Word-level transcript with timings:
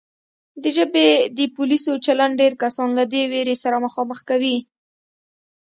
د 0.61 0.63
ژبې 0.77 1.07
د 1.37 1.39
پولیسو 1.55 1.91
چلند 2.05 2.33
ډېر 2.41 2.53
کسان 2.63 2.89
له 2.97 3.03
دې 3.13 3.23
وېرې 3.31 3.55
سره 3.63 3.83
مخامخ 3.85 4.19
کوي 4.29 4.57